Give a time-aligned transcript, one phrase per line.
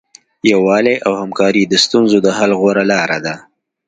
[0.51, 3.35] یووالی او همکاري د ستونزو د حل غوره لاره ده.